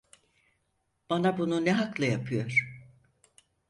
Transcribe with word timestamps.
Bana 1.09 1.37
bunu 1.37 1.65
ne 1.65 1.71
hakla 1.73 2.05
yapıyor? 2.05 2.81